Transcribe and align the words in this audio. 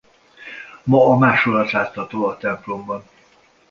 Ma 0.83 1.05
a 1.05 1.17
másolat 1.17 1.71
látható 1.71 2.25
a 2.25 2.37
templomban. 2.37 3.03